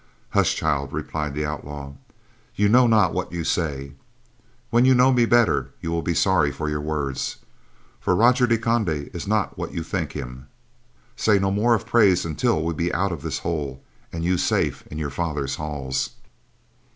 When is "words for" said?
6.81-8.15